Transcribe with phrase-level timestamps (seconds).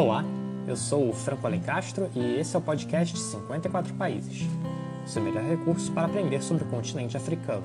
[0.00, 0.24] Olá,
[0.66, 4.48] eu sou o Franco Alencastro e esse é o podcast 54 Países,
[5.04, 7.64] seu melhor recurso para aprender sobre o continente africano.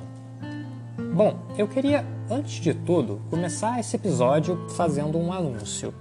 [1.13, 5.93] Bom, eu queria, antes de tudo, começar esse episódio fazendo um anúncio.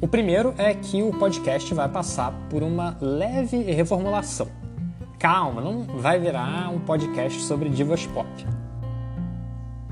[0.00, 4.46] O primeiro é que o podcast vai passar por uma leve reformulação.
[5.18, 8.28] Calma, não vai virar um podcast sobre divas pop.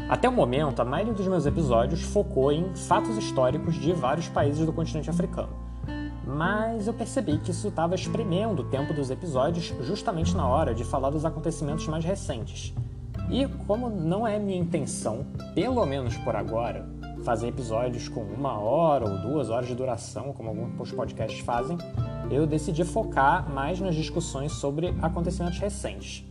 [0.08, 4.64] Até o momento, a maioria dos meus episódios focou em fatos históricos de vários países
[4.64, 5.50] do continente africano.
[6.26, 10.82] Mas eu percebi que isso estava espremendo o tempo dos episódios justamente na hora de
[10.82, 12.72] falar dos acontecimentos mais recentes.
[13.30, 16.88] E como não é minha intenção, pelo menos por agora,
[17.22, 21.76] fazer episódios com uma hora ou duas horas de duração, como alguns podcasts fazem,
[22.30, 26.27] eu decidi focar mais nas discussões sobre acontecimentos recentes.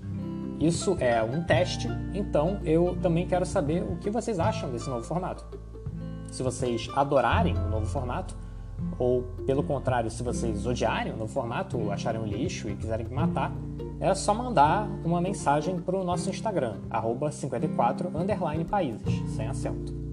[0.60, 5.04] Isso é um teste, então eu também quero saber o que vocês acham desse novo
[5.04, 5.46] formato.
[6.32, 8.36] Se vocês adorarem o novo formato,
[8.98, 13.14] ou pelo contrário, se vocês odiarem o novo formato, acharem um lixo e quiserem me
[13.14, 13.52] matar,
[14.00, 16.78] é só mandar uma mensagem para o nosso Instagram,
[17.32, 18.12] 54
[18.68, 20.07] países, sem acento.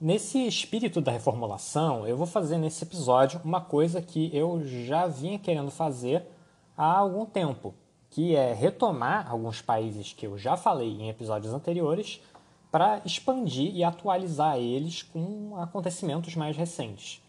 [0.00, 5.40] Nesse espírito da reformulação, eu vou fazer nesse episódio uma coisa que eu já vinha
[5.40, 6.24] querendo fazer
[6.76, 7.74] há algum tempo,
[8.08, 12.20] que é retomar alguns países que eu já falei em episódios anteriores
[12.70, 17.20] para expandir e atualizar eles com acontecimentos mais recentes.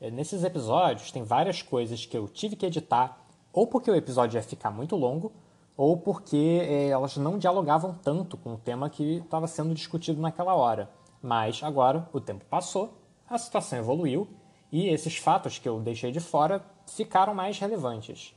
[0.00, 3.16] É, nesses episódios tem várias coisas que eu tive que editar,
[3.52, 5.30] ou porque o episódio ia ficar muito longo,
[5.76, 10.56] ou porque é, elas não dialogavam tanto com o tema que estava sendo discutido naquela
[10.56, 10.97] hora.
[11.22, 14.28] Mas agora o tempo passou, a situação evoluiu
[14.70, 18.34] e esses fatos que eu deixei de fora ficaram mais relevantes.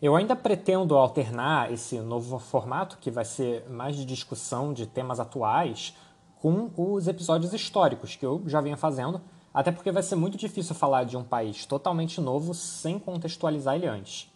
[0.00, 5.18] Eu ainda pretendo alternar esse novo formato, que vai ser mais de discussão de temas
[5.18, 5.96] atuais,
[6.38, 9.22] com os episódios históricos que eu já vinha fazendo,
[9.54, 13.86] até porque vai ser muito difícil falar de um país totalmente novo sem contextualizar ele
[13.86, 14.30] antes.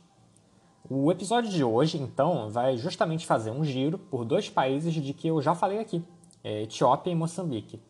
[0.89, 5.29] O episódio de hoje, então, vai justamente fazer um giro por dois países de que
[5.29, 6.03] eu já falei aqui,
[6.43, 7.81] é, Etiópia e Moçambique.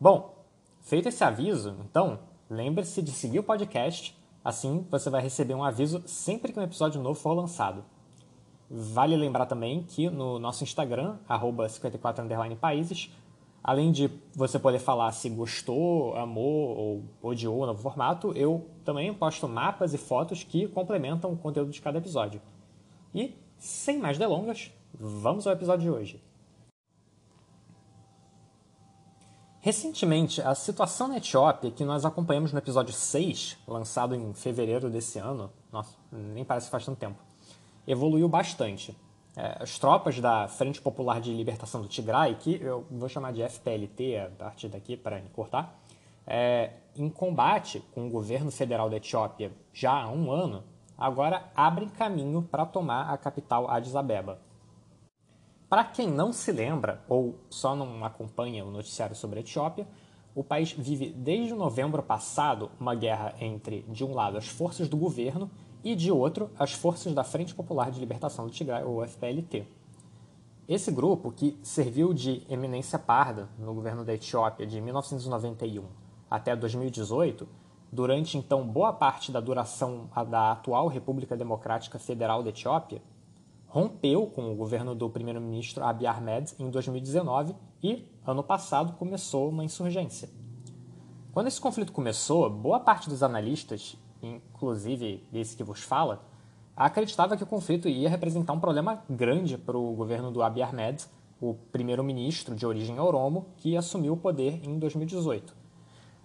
[0.00, 0.44] Bom,
[0.80, 6.02] feito esse aviso, então, lembre-se de seguir o podcast, assim você vai receber um aviso
[6.06, 7.84] sempre que um episódio novo for lançado.
[8.70, 13.10] Vale lembrar também que no nosso Instagram, 54países,
[13.62, 19.12] além de você poder falar se gostou, amou ou odiou o novo formato, eu também
[19.14, 22.42] posto mapas e fotos que complementam o conteúdo de cada episódio.
[23.14, 26.27] E, sem mais delongas, vamos ao episódio de hoje.
[29.68, 35.18] Recentemente, a situação na Etiópia, que nós acompanhamos no episódio 6, lançado em fevereiro desse
[35.18, 37.18] ano, nossa, nem parece que faz tanto tempo,
[37.86, 38.96] evoluiu bastante.
[39.36, 43.46] É, as tropas da Frente Popular de Libertação do Tigray, que eu vou chamar de
[43.46, 45.78] FPLT a partir daqui para cortar,
[46.26, 50.64] é, em combate com o governo federal da Etiópia já há um ano,
[50.96, 54.38] agora abrem caminho para tomar a capital Addis Abeba.
[55.68, 59.86] Para quem não se lembra ou só não acompanha o noticiário sobre a Etiópia,
[60.34, 64.96] o país vive desde novembro passado uma guerra entre, de um lado, as forças do
[64.96, 65.50] governo
[65.84, 69.66] e, de outro, as forças da Frente Popular de Libertação do Tigray, ou FPLT.
[70.66, 75.84] Esse grupo, que serviu de eminência parda no governo da Etiópia de 1991
[76.30, 77.46] até 2018,
[77.92, 83.02] durante então boa parte da duração da atual República Democrática Federal da Etiópia,
[83.68, 89.62] rompeu com o governo do primeiro-ministro Abiy Ahmed em 2019 e, ano passado, começou uma
[89.62, 90.30] insurgência.
[91.32, 96.24] Quando esse conflito começou, boa parte dos analistas, inclusive esse que vos fala,
[96.74, 101.04] acreditava que o conflito ia representar um problema grande para o governo do Abiy Ahmed,
[101.40, 105.54] o primeiro-ministro de origem oromo, que assumiu o poder em 2018.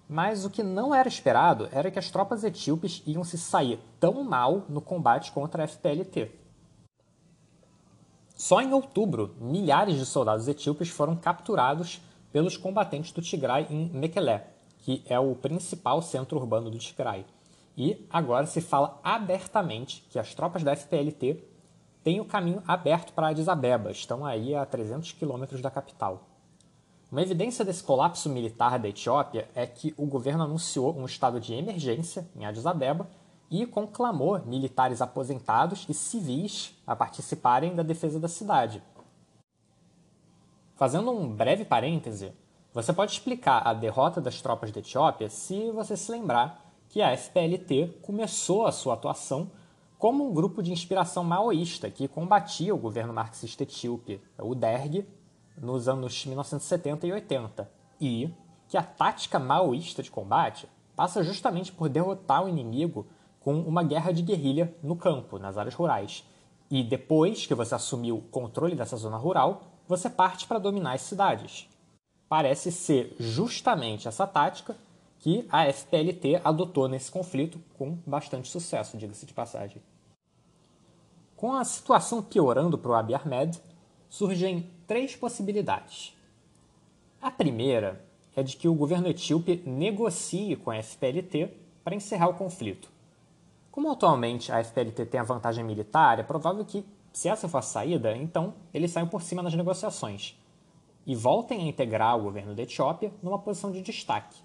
[0.08, 4.24] Mas o que não era esperado era que as tropas etíopes iam se sair tão
[4.24, 6.43] mal no combate contra a FPLT.
[8.44, 14.42] Só em outubro, milhares de soldados etíopes foram capturados pelos combatentes do Tigray em Mekele,
[14.80, 17.26] que é o principal centro urbano do Tigray.
[17.78, 21.42] E agora se fala abertamente que as tropas da FPLT
[22.04, 26.28] têm o caminho aberto para Addis Abeba, estão aí a 300 quilômetros da capital.
[27.10, 31.54] Uma evidência desse colapso militar da Etiópia é que o governo anunciou um estado de
[31.54, 33.08] emergência em Addis Abeba
[33.50, 38.82] e conclamou militares aposentados e civis a participarem da defesa da cidade.
[40.76, 42.34] Fazendo um breve parêntese,
[42.74, 47.16] você pode explicar a derrota das tropas da Etiópia se você se lembrar que a
[47.16, 49.52] FPLT começou a sua atuação
[49.98, 55.08] como um grupo de inspiração maoísta que combatia o governo marxista etíope, o DERG,
[55.58, 58.34] nos anos 1970 e 80, e
[58.68, 63.08] que a tática maoísta de combate passa justamente por derrotar o inimigo
[63.44, 66.24] com uma guerra de guerrilha no campo, nas áreas rurais.
[66.72, 71.02] E depois que você assumiu o controle dessa zona rural, você parte para dominar as
[71.02, 71.68] cidades.
[72.30, 74.76] Parece ser justamente essa tática
[75.20, 79.82] que a FPLT adotou nesse conflito com bastante sucesso, diga-se de passagem.
[81.36, 83.62] Com a situação piorando para o Abiy Ahmed,
[84.10, 86.16] surgem três possibilidades.
[87.22, 88.04] A primeira
[88.36, 91.50] é de que o governo etíope negocie com a FPLT
[91.84, 92.93] para encerrar o conflito.
[93.74, 97.62] Como atualmente a FPLT tem a vantagem militar, é provável que, se essa for a
[97.64, 100.40] saída, então eles saiam por cima nas negociações
[101.08, 104.38] e voltem a integrar o governo da Etiópia numa posição de destaque.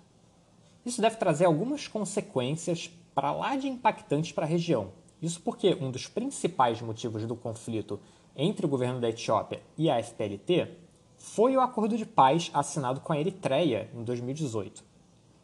[0.82, 5.90] Isso deve trazer algumas consequências para lá de impactantes para a região, isso porque um
[5.90, 8.00] dos principais motivos do conflito
[8.34, 10.70] entre o governo da Etiópia e a FPLT
[11.18, 14.87] foi o acordo de paz assinado com a Eritreia em 2018.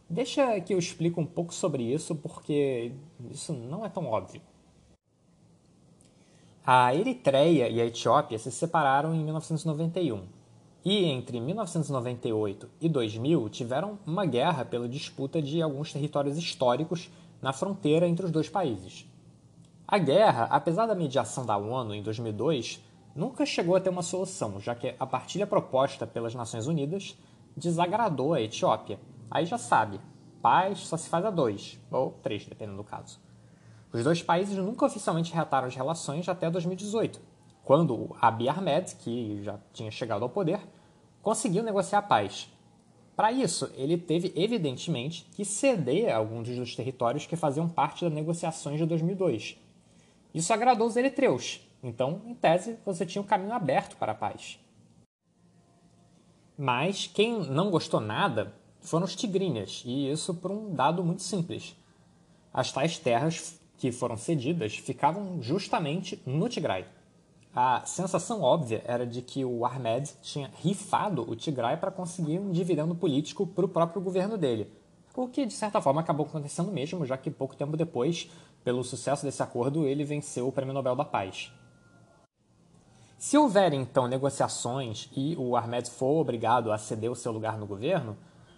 [0.08, 2.92] Deixa que eu explique um pouco sobre isso, porque
[3.30, 4.40] isso não é tão óbvio.
[6.66, 10.24] A Eritreia e a Etiópia se separaram em 1991
[10.84, 17.10] e entre 1998 e 2000 tiveram uma guerra pela disputa de alguns territórios históricos
[17.40, 19.06] na fronteira entre os dois países.
[19.86, 22.82] A guerra, apesar da mediação da ONU em 2002,
[23.14, 27.16] nunca chegou a ter uma solução, já que a partilha proposta pelas Nações Unidas
[27.56, 28.98] desagradou a Etiópia.
[29.34, 30.00] Aí já sabe,
[30.40, 33.20] paz só se faz a dois, ou três, dependendo do caso.
[33.92, 37.20] Os dois países nunca oficialmente reataram as relações até 2018,
[37.64, 40.60] quando Abiy Ahmed, que já tinha chegado ao poder,
[41.20, 42.48] conseguiu negociar a paz.
[43.16, 48.78] Para isso, ele teve evidentemente que ceder alguns dos territórios que faziam parte das negociações
[48.78, 49.58] de 2002,
[50.34, 54.58] isso agradou os eritreus, então, em tese, você tinha um caminho aberto para a paz.
[56.56, 58.52] Mas quem não gostou nada
[58.84, 61.74] foram os tigrinhas, e isso por um dado muito simples.
[62.52, 66.84] As tais terras que foram cedidas ficavam justamente no Tigray.
[67.54, 72.52] A sensação óbvia era de que o Ahmed tinha rifado o Tigray para conseguir um
[72.52, 74.70] dividendo político para o próprio governo dele,
[75.16, 78.30] o que de certa forma acabou acontecendo mesmo, já que pouco tempo depois
[78.64, 81.52] pelo sucesso desse acordo, ele venceu o Prêmio Nobel da Paz.
[83.18, 87.66] Se houver então negociações e o Ahmed for obrigado a ceder o seu lugar no
[87.66, 88.16] governo,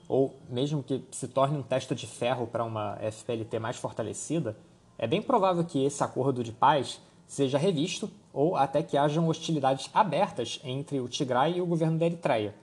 [0.08, 4.56] ou mesmo que se torne um teste de ferro para uma FPLT mais fortalecida,
[4.98, 9.90] é bem provável que esse acordo de paz seja revisto ou até que hajam hostilidades
[9.92, 12.54] abertas entre o Tigray e o governo da Eritreia.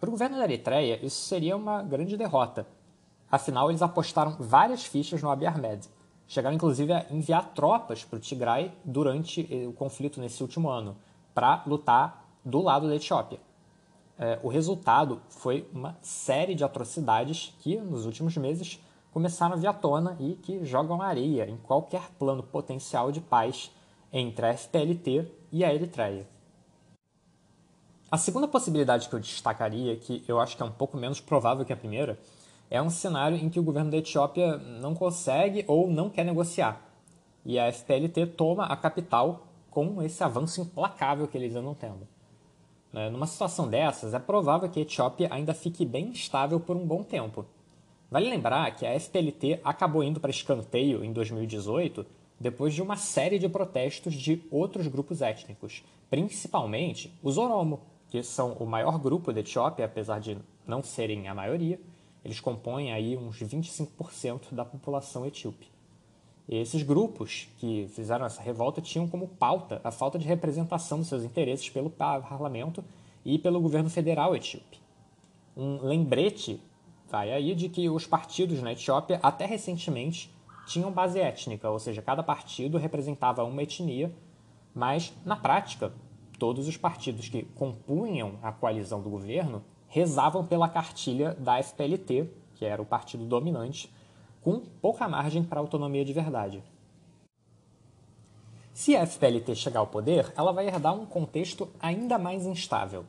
[0.00, 2.66] Para o governo da Eritreia, isso seria uma grande derrota.
[3.30, 5.88] Afinal, eles apostaram várias fichas no Abiy Ahmed
[6.26, 10.96] chegaram inclusive a enviar tropas para o Tigray durante eh, o conflito nesse último ano,
[11.34, 13.38] para lutar do lado da Etiópia.
[14.18, 18.80] É, o resultado foi uma série de atrocidades que, nos últimos meses,
[19.12, 23.70] começaram a vir à tona e que jogam areia em qualquer plano potencial de paz
[24.12, 26.28] entre a FPLT e a Eritreia.
[28.10, 31.64] A segunda possibilidade que eu destacaria, que eu acho que é um pouco menos provável
[31.64, 32.18] que a primeira,
[32.70, 36.80] é um cenário em que o governo da Etiópia não consegue ou não quer negociar.
[37.44, 42.13] E a FPLT toma a capital com esse avanço implacável que eles andam tendo.
[42.94, 46.86] Né, numa situação dessas, é provável que a Etiópia ainda fique bem estável por um
[46.86, 47.44] bom tempo.
[48.08, 52.06] Vale lembrar que a FPLT acabou indo para escanteio em 2018
[52.38, 58.52] depois de uma série de protestos de outros grupos étnicos, principalmente os Oromo, que são
[58.60, 61.80] o maior grupo da Etiópia, apesar de não serem a maioria,
[62.24, 65.73] eles compõem aí uns 25% da população etíope.
[66.48, 71.08] E esses grupos que fizeram essa revolta tinham como pauta a falta de representação dos
[71.08, 72.84] seus interesses pelo parlamento
[73.24, 74.78] e pelo governo federal etíope.
[75.56, 76.60] Um lembrete
[77.08, 80.30] vai aí de que os partidos na Etiópia, até recentemente,
[80.66, 84.12] tinham base étnica, ou seja, cada partido representava uma etnia,
[84.74, 85.92] mas, na prática,
[86.38, 92.64] todos os partidos que compunham a coalizão do governo rezavam pela cartilha da FPLT, que
[92.64, 93.92] era o partido dominante,
[94.44, 96.62] com pouca margem para autonomia de verdade.
[98.74, 103.06] Se a FPLT chegar ao poder, ela vai herdar um contexto ainda mais instável.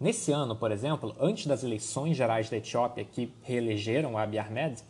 [0.00, 4.82] Nesse ano, por exemplo, antes das eleições gerais da Etiópia que reelegeram Abiy Ahmed,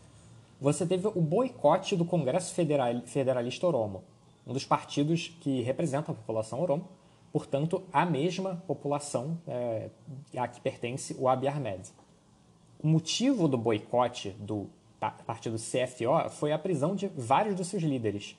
[0.59, 4.05] você teve o boicote do Congresso Federalista Oromo,
[4.47, 6.89] um dos partidos que representa a população Oromo,
[7.31, 9.91] portanto, a mesma população é,
[10.35, 11.91] a que pertence o Abiy Ahmed.
[12.83, 14.71] O motivo do boicote do
[15.11, 18.37] partido CFO foi a prisão de vários dos seus líderes.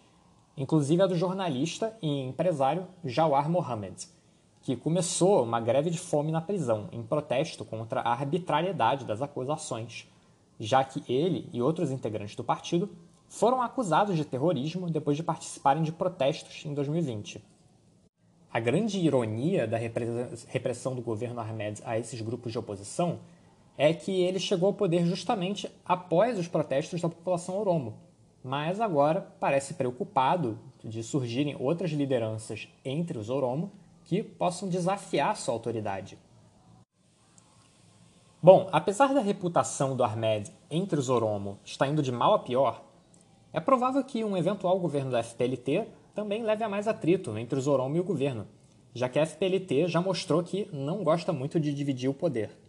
[0.56, 4.08] inclusive a do jornalista e empresário Jawar Mohammed,
[4.62, 10.08] que começou uma greve de fome na prisão em protesto contra a arbitrariedade das acusações,
[10.60, 12.90] já que ele e outros integrantes do partido
[13.28, 17.44] foram acusados de terrorismo depois de participarem de protestos em 2020.
[18.54, 19.78] A grande ironia da
[20.48, 23.20] repressão do governo Ahmed a esses grupos de oposição
[23.78, 27.96] é que ele chegou ao poder justamente após os protestos da população oromo,
[28.44, 33.72] mas agora parece preocupado de surgirem outras lideranças entre os oromo
[34.04, 36.18] que possam desafiar sua autoridade.
[38.42, 42.84] Bom, apesar da reputação do Ahmed entre os oromo estar indo de mal a pior,
[43.54, 47.68] é provável que um eventual governo da FPLT também leve a mais atrito entre os
[47.68, 48.46] oromo e o governo,
[48.94, 52.63] já que a FPLT já mostrou que não gosta muito de dividir o poder.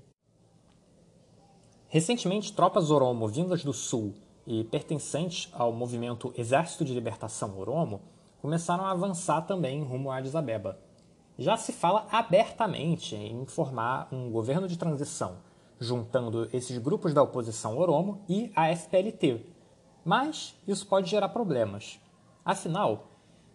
[1.95, 8.03] Recentemente, tropas Oromo vindas do sul e pertencentes ao movimento Exército de Libertação Oromo
[8.43, 10.77] começaram a avançar também rumo a Addis Abeba.
[11.39, 15.37] Já se fala abertamente em formar um governo de transição,
[15.79, 19.47] juntando esses grupos da oposição Oromo e a FPLT.
[20.05, 22.01] Mas isso pode gerar problemas.
[22.45, 23.07] Afinal,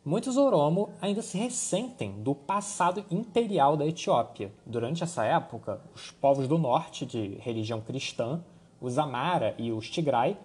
[0.06, 4.50] Muitos Oromo ainda se ressentem do passado imperial da Etiópia.
[4.66, 8.42] Durante essa época, os povos do norte, de religião cristã,
[8.80, 10.38] os Amara e os Tigray,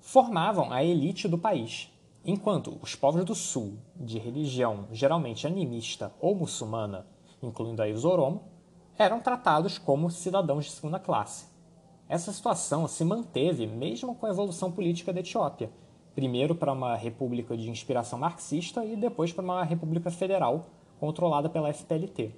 [0.00, 1.92] formavam a elite do país,
[2.24, 7.06] enquanto os povos do sul, de religião geralmente animista ou muçulmana,
[7.42, 8.42] incluindo aí os Oromo,
[8.98, 11.46] eram tratados como cidadãos de segunda classe.
[12.08, 15.70] Essa situação se manteve mesmo com a evolução política da Etiópia,
[16.14, 20.66] primeiro para uma república de inspiração marxista e depois para uma república federal
[21.00, 22.30] controlada pela FPLT.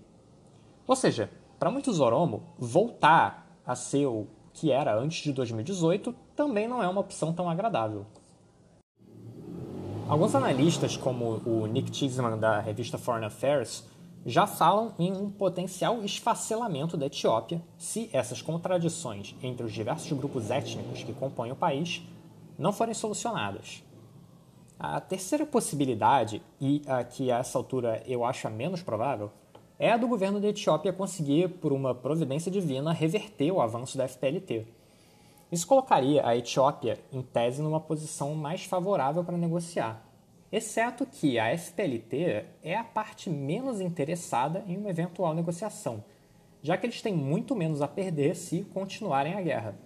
[0.86, 6.68] Ou seja, para muitos Oromo, voltar a ser o que era antes de 2018 também
[6.68, 8.06] não é uma opção tão agradável.
[10.06, 13.84] Alguns analistas, como o Nick Cheeseman da revista Foreign Affairs,
[14.26, 20.50] já falam em um potencial esfacelamento da Etiópia se essas contradições entre os diversos grupos
[20.50, 22.02] étnicos que compõem o país
[22.58, 23.84] não forem solucionadas.
[24.78, 29.30] A terceira possibilidade, e a que a essa altura eu acho a menos provável,
[29.78, 34.06] é a do governo da Etiópia conseguir, por uma providência divina, reverter o avanço da
[34.06, 34.66] FPLT.
[35.50, 40.04] Isso colocaria a Etiópia, em tese, numa posição mais favorável para negociar,
[40.50, 46.04] exceto que a FPLT é a parte menos interessada em uma eventual negociação,
[46.62, 49.76] já que eles têm muito menos a perder se continuarem a guerra.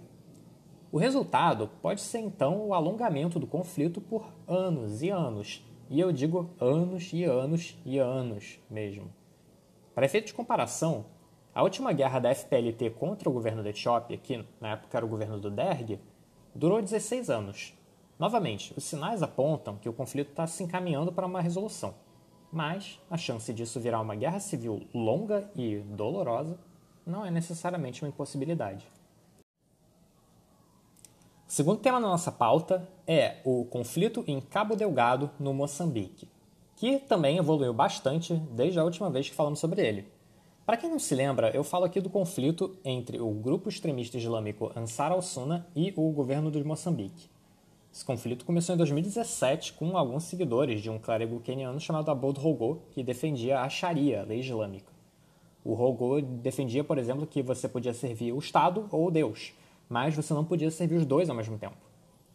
[0.91, 6.11] O resultado pode ser então o alongamento do conflito por anos e anos, e eu
[6.11, 9.13] digo anos e anos e anos mesmo.
[9.95, 11.05] Para efeito de comparação,
[11.55, 15.09] a última guerra da FPLT contra o governo da Etiópia, que na época era o
[15.09, 16.01] governo do Derg,
[16.55, 17.75] durou 16 anos.
[18.19, 21.95] Novamente, os sinais apontam que o conflito está se encaminhando para uma resolução,
[22.51, 26.59] mas a chance disso virar uma guerra civil longa e dolorosa
[27.05, 28.89] não é necessariamente uma impossibilidade.
[31.49, 36.29] O segundo tema da nossa pauta é o conflito em Cabo Delgado, no Moçambique,
[36.77, 40.07] que também evoluiu bastante desde a última vez que falamos sobre ele.
[40.67, 44.71] Para quem não se lembra, eu falo aqui do conflito entre o grupo extremista islâmico
[44.77, 47.31] Ansar al-Sunna e o governo de Moçambique.
[47.91, 52.83] Esse conflito começou em 2017 com alguns seguidores de um clérigo queniano chamado Aboud Rogo,
[52.91, 54.93] que defendia a Sharia, a lei islâmica.
[55.65, 59.55] O Rogo defendia, por exemplo, que você podia servir o Estado ou Deus,
[59.89, 61.77] mas você não podia servir os dois ao mesmo tempo.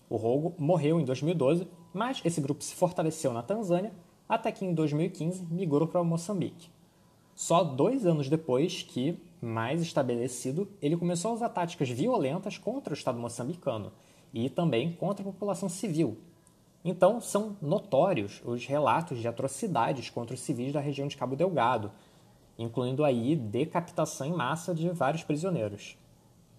[0.10, 3.92] O Rogo morreu em 2012, mas esse grupo se fortaleceu na Tanzânia
[4.28, 6.70] até que em 2015 migrou para Moçambique.
[7.36, 12.98] Só dois anos depois que, mais estabelecido, ele começou a usar táticas violentas contra o
[12.98, 13.92] Estado moçambicano
[14.34, 16.18] e também contra a população civil.
[16.86, 21.92] Então, são notórios os relatos de atrocidades contra os civis da região de Cabo Delgado,
[22.58, 25.98] incluindo aí decapitação em massa de vários prisioneiros.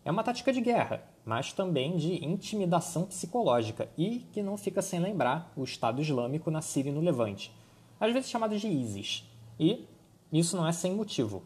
[0.04, 5.00] É uma tática de guerra, mas também de intimidação psicológica e que não fica sem
[5.00, 7.50] lembrar o Estado Islâmico na Síria e no Levante,
[7.98, 9.24] às vezes chamado de ISIS.
[9.58, 9.86] E
[10.30, 11.42] isso não é sem motivo.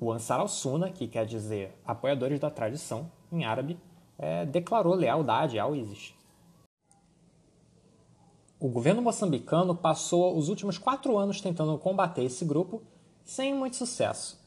[0.00, 3.78] O Ansar al-Sunna, que quer dizer apoiadores da tradição em árabe,
[4.18, 6.14] é, declarou lealdade ao ISIS.
[8.58, 12.82] O governo moçambicano passou os últimos quatro anos tentando combater esse grupo
[13.22, 14.43] sem muito sucesso.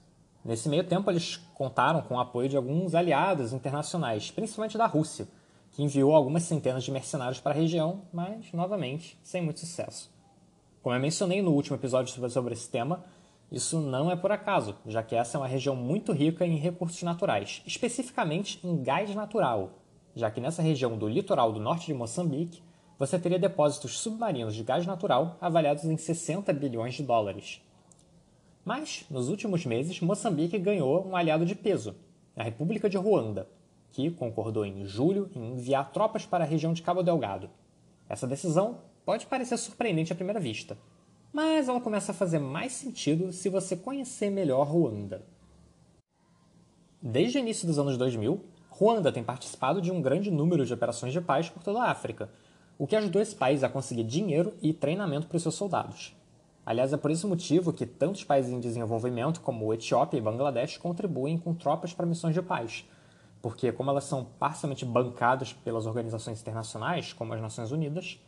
[0.48, 5.28] Nesse meio tempo, eles contaram com o apoio de alguns aliados internacionais, principalmente da Rússia,
[5.72, 10.10] que enviou algumas centenas de mercenários para a região, mas, novamente, sem muito sucesso.
[10.82, 13.04] Como eu mencionei no último episódio sobre esse tema,
[13.52, 17.04] isso não é por acaso, já que essa é uma região muito rica em recursos
[17.04, 19.72] naturais, especificamente em gás natural,
[20.16, 22.64] já que nessa região do litoral do norte de Moçambique
[22.98, 27.62] você teria depósitos submarinos de gás natural avaliados em 60 bilhões de dólares.
[28.68, 31.96] Mas, nos últimos meses, Moçambique ganhou um aliado de peso,
[32.36, 33.48] a República de Ruanda,
[33.94, 37.50] que concordou em julho em enviar tropas para a região de Cabo Delgado.
[38.10, 40.78] Essa decisão pode parecer surpreendente à primeira vista,
[41.32, 45.26] mas ela começa a fazer mais sentido se você conhecer melhor Ruanda.
[47.02, 51.14] Desde o início dos anos 2000, Ruanda tem participado de um grande número de operações
[51.14, 52.30] de paz por toda a África,
[52.78, 56.17] o que ajudou esse país a conseguir dinheiro e treinamento para os seus soldados.
[56.68, 61.38] Aliás, é por esse motivo que tantos países em desenvolvimento, como Etiópia e Bangladesh, contribuem
[61.38, 62.86] com tropas para missões de paz,
[63.42, 68.22] porque, como elas são parcialmente bancadas pelas organizações internacionais, como as Nações Unidas,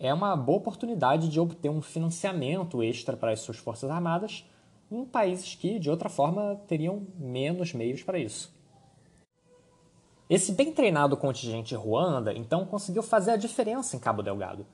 [0.00, 4.42] é uma boa oportunidade de obter um financiamento extra para as suas forças armadas
[4.90, 8.56] em países que, de outra forma, teriam menos meios para isso.
[10.30, 14.64] Esse bem treinado contingente Ruanda, então, conseguiu fazer a diferença em Cabo Delgado.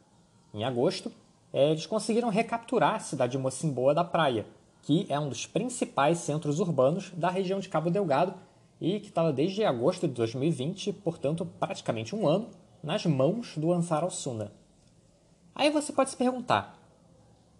[0.54, 1.10] Em agosto,
[1.52, 4.46] eles conseguiram recapturar a cidade de Mocimboa da Praia,
[4.82, 8.34] que é um dos principais centros urbanos da região de Cabo Delgado
[8.80, 12.48] e que estava desde agosto de 2020, portanto praticamente um ano,
[12.82, 14.52] nas mãos do Ansar al-Sunna.
[15.54, 16.78] Aí você pode se perguntar,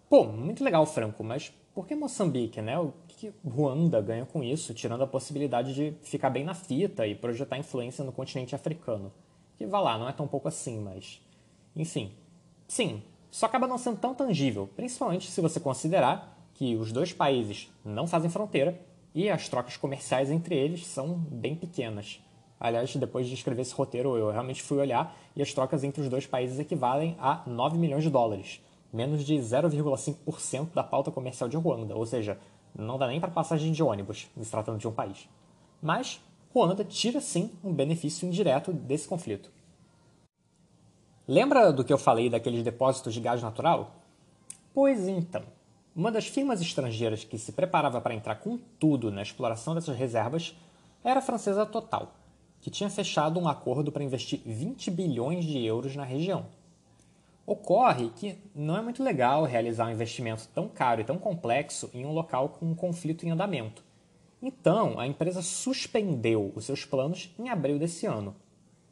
[0.09, 2.79] pô, muito legal, Franco, mas por que Moçambique, né?
[2.79, 7.15] O que Ruanda ganha com isso, tirando a possibilidade de ficar bem na fita e
[7.15, 9.11] projetar influência no continente africano?
[9.57, 11.21] Que vá lá, não é tão pouco assim, mas.
[11.75, 12.13] Enfim.
[12.67, 17.71] Sim, isso acaba não sendo tão tangível, principalmente se você considerar que os dois países
[17.85, 18.79] não fazem fronteira
[19.13, 22.21] e as trocas comerciais entre eles são bem pequenas.
[22.59, 26.09] Aliás, depois de escrever esse roteiro, eu realmente fui olhar e as trocas entre os
[26.09, 31.55] dois países equivalem a 9 milhões de dólares, menos de 0,5% da pauta comercial de
[31.55, 32.37] Ruanda, ou seja,
[32.77, 35.29] não dá nem para passagem de ônibus, se tratando de um país.
[35.81, 36.21] Mas
[36.53, 39.49] Ruanda tira sim um benefício indireto desse conflito.
[41.31, 43.97] Lembra do que eu falei daqueles depósitos de gás natural?
[44.73, 45.43] Pois então,
[45.95, 50.55] uma das firmas estrangeiras que se preparava para entrar com tudo na exploração dessas reservas
[51.03, 52.11] era a francesa Total,
[52.59, 56.47] que tinha fechado um acordo para investir 20 bilhões de euros na região.
[57.45, 62.07] Ocorre que não é muito legal realizar um investimento tão caro e tão complexo em
[62.07, 63.83] um local com um conflito em andamento.
[64.41, 68.35] Então, a empresa suspendeu os seus planos em abril desse ano.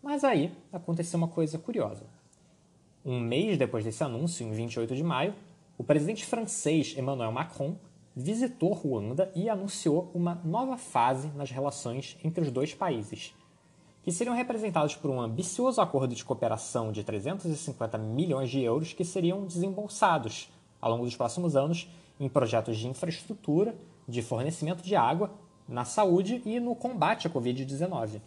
[0.03, 2.05] Mas aí aconteceu uma coisa curiosa.
[3.05, 5.33] Um mês depois desse anúncio, em 28 de maio,
[5.77, 7.75] o presidente francês Emmanuel Macron
[8.15, 13.33] visitou Ruanda e anunciou uma nova fase nas relações entre os dois países,
[14.01, 19.05] que seriam representados por um ambicioso acordo de cooperação de 350 milhões de euros que
[19.05, 20.49] seriam desembolsados
[20.81, 21.87] ao longo dos próximos anos
[22.19, 23.75] em projetos de infraestrutura,
[24.07, 25.31] de fornecimento de água,
[25.67, 28.19] na saúde e no combate à Covid-19.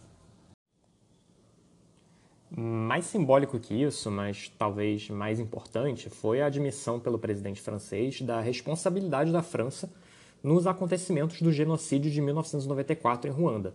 [2.53, 8.41] Mais simbólico que isso, mas talvez mais importante, foi a admissão pelo presidente francês da
[8.41, 9.89] responsabilidade da França
[10.43, 13.73] nos acontecimentos do genocídio de 1994 em Ruanda.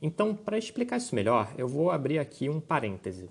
[0.00, 3.28] Então, para explicar isso melhor, eu vou abrir aqui um parêntese.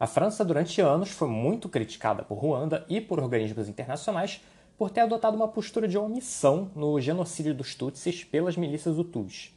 [0.00, 4.40] A França, durante anos, foi muito criticada por Ruanda e por organismos internacionais
[4.78, 9.52] por ter adotado uma postura de omissão no genocídio dos Tutsis pelas milícias Hutus.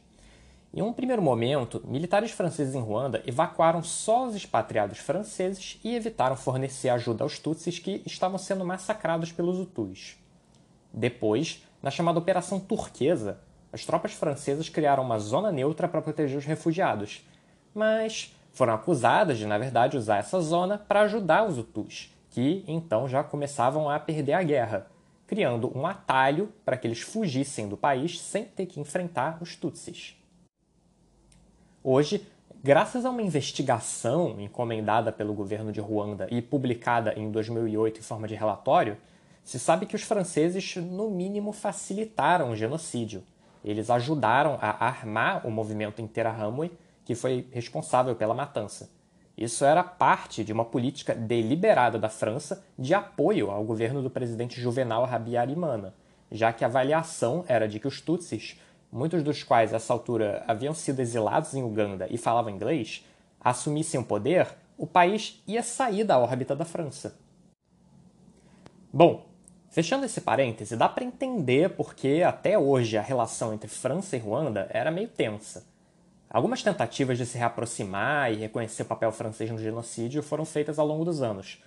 [0.72, 6.36] Em um primeiro momento, militares franceses em Ruanda evacuaram só os expatriados franceses e evitaram
[6.36, 10.18] fornecer ajuda aos Tutsis que estavam sendo massacrados pelos Hutus.
[10.92, 13.40] Depois, na chamada Operação Turquesa,
[13.72, 17.26] as tropas francesas criaram uma zona neutra para proteger os refugiados,
[17.74, 23.08] mas foram acusadas de, na verdade, usar essa zona para ajudar os Hutus, que então
[23.08, 24.86] já começavam a perder a guerra,
[25.26, 30.17] criando um atalho para que eles fugissem do país sem ter que enfrentar os Tutsis.
[31.82, 32.26] Hoje,
[32.62, 38.26] graças a uma investigação encomendada pelo governo de Ruanda e publicada em 2008 em forma
[38.26, 38.96] de relatório,
[39.44, 43.22] se sabe que os franceses, no mínimo, facilitaram o genocídio.
[43.64, 46.72] Eles ajudaram a armar o movimento Interahamwe,
[47.04, 48.90] que foi responsável pela matança.
[49.36, 54.60] Isso era parte de uma política deliberada da França de apoio ao governo do presidente
[54.60, 55.94] Juvenal Habyarimana,
[56.30, 58.58] já que a avaliação era de que os Tutsis
[58.90, 63.04] muitos dos quais a essa altura haviam sido exilados em Uganda e falavam inglês,
[63.40, 67.16] assumissem o poder, o país ia sair da órbita da França.
[68.92, 69.26] Bom,
[69.70, 74.66] fechando esse parêntese, dá para entender porque até hoje a relação entre França e Ruanda
[74.70, 75.66] era meio tensa.
[76.30, 80.86] Algumas tentativas de se reaproximar e reconhecer o papel francês no genocídio foram feitas ao
[80.86, 81.62] longo dos anos.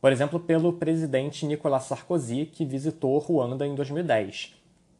[0.00, 4.57] Por exemplo, pelo presidente Nicolas Sarkozy, que visitou Ruanda em 2010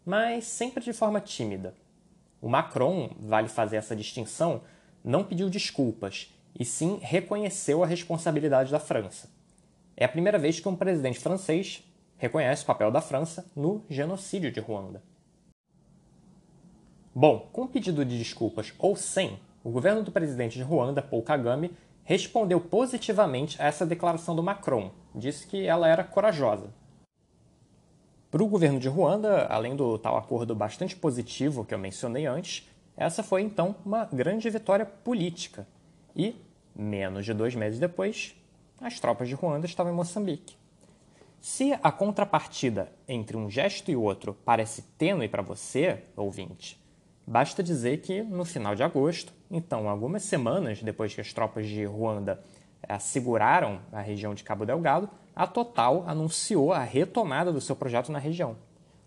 [0.08, 1.74] mas sempre de forma tímida.
[2.40, 4.62] O Macron, vale fazer essa distinção,
[5.04, 9.28] não pediu desculpas e sim reconheceu a responsabilidade da França.
[9.94, 11.84] É a primeira vez que um presidente francês
[12.16, 15.02] reconhece o papel da França no genocídio de Ruanda.
[17.14, 21.76] Bom, com pedido de desculpas ou sem, o governo do presidente de Ruanda, Paul Kagame,
[22.02, 24.90] respondeu positivamente a essa declaração do Macron.
[25.14, 26.72] Disse que ela era corajosa.
[28.30, 32.68] Para o governo de Ruanda, além do tal acordo bastante positivo que eu mencionei antes,
[32.94, 35.66] essa foi então uma grande vitória política.
[36.14, 36.36] E,
[36.76, 38.34] menos de dois meses depois,
[38.82, 40.56] as tropas de Ruanda estavam em Moçambique.
[41.40, 46.78] Se a contrapartida entre um gesto e outro parece tênue para você, ouvinte,
[47.26, 51.82] basta dizer que no final de agosto, então algumas semanas depois que as tropas de
[51.86, 52.44] Ruanda
[52.86, 58.18] asseguraram a região de Cabo Delgado, a Total anunciou a retomada do seu projeto na
[58.18, 58.56] região.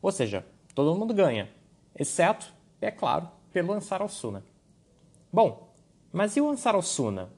[0.02, 1.50] Ou seja, todo mundo ganha,
[1.94, 4.42] exceto, é claro, pelo Ansar al-Suna.
[5.32, 5.74] Bom,
[6.10, 7.30] mas e o Ansar al-Suna?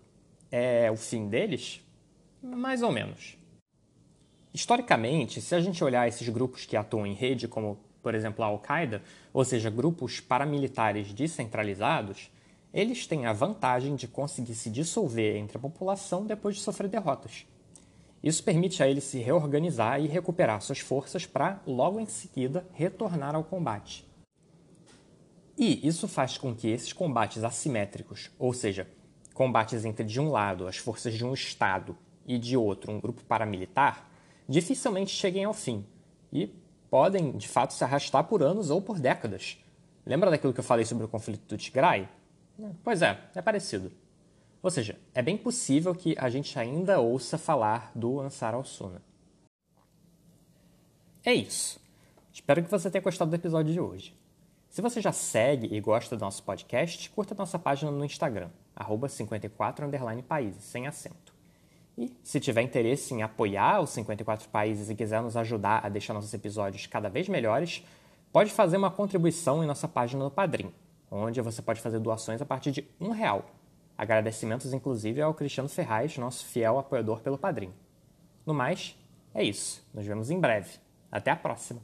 [0.51, 1.81] É o fim deles?
[2.39, 3.35] Mais ou menos.
[4.53, 8.47] Historicamente, se a gente olhar esses grupos que atuam em rede, como por exemplo a
[8.47, 9.01] Al-Qaeda,
[9.33, 12.29] ou seja, grupos paramilitares descentralizados,
[12.71, 17.47] eles têm a vantagem de conseguir se dissolver entre a população depois de sofrer derrotas.
[18.23, 23.35] Isso permite a eles se reorganizar e recuperar suas forças para, logo em seguida, retornar
[23.35, 24.05] ao combate.
[25.57, 28.87] E isso faz com que esses combates assimétricos, ou seja,
[29.33, 33.21] combates entre de um lado as forças de um Estado e de outro um grupo
[33.25, 34.07] paramilitar,
[34.47, 35.85] dificilmente cheguem ao fim
[36.31, 36.47] e
[36.89, 39.57] podem, de fato, se arrastar por anos ou por décadas.
[40.05, 42.07] Lembra daquilo que eu falei sobre o conflito do Tigray?
[42.83, 43.91] Pois é, é parecido.
[44.63, 49.01] Ou seja, é bem possível que a gente ainda ouça falar do Ansar al-Suna.
[51.25, 51.81] É isso.
[52.31, 54.17] Espero que você tenha gostado do episódio de hoje.
[54.69, 60.61] Se você já segue e gosta do nosso podcast, curta nossa página no Instagram, 54países,
[60.61, 61.33] sem acento.
[61.97, 66.13] E se tiver interesse em apoiar os 54 países e quiser nos ajudar a deixar
[66.13, 67.83] nossos episódios cada vez melhores,
[68.31, 70.73] pode fazer uma contribuição em nossa página no Padrim,
[71.11, 73.45] onde você pode fazer doações a partir de um real.
[74.03, 77.73] Agradecimentos, inclusive, ao Cristiano Ferraz, nosso fiel apoiador pelo Padrim.
[78.45, 78.97] No mais,
[79.33, 79.81] é isso.
[79.93, 80.77] Nos vemos em breve.
[81.09, 81.79] Até a próxima!